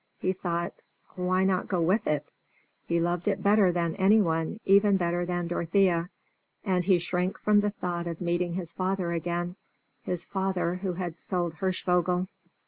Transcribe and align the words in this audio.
He 0.17 0.33
thought, 0.33 0.73
"Why 1.15 1.43
not 1.43 1.67
go 1.67 1.79
with 1.79 2.07
it?" 2.07 2.25
He 2.87 2.99
loved 2.99 3.27
it 3.27 3.43
better 3.43 3.71
than 3.71 3.95
anyone, 3.97 4.59
even 4.65 4.97
better 4.97 5.27
than 5.27 5.45
Dorothea; 5.47 6.09
and 6.65 6.83
he 6.83 6.97
shrank 6.97 7.37
from 7.37 7.59
the 7.59 7.69
thought 7.69 8.07
of 8.07 8.19
meeting 8.19 8.53
his 8.55 8.71
father 8.71 9.11
again, 9.11 9.57
his 10.01 10.25
father 10.25 10.73
who 10.77 10.93
had 10.93 11.19
sold 11.19 11.53
Hirschvogel. 11.57 12.27